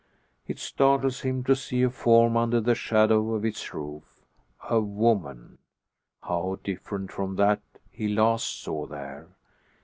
[0.47, 4.23] It startles him to see a form under the shadow of its roof
[4.67, 5.59] a woman!
[6.23, 9.27] how different from that he last saw there!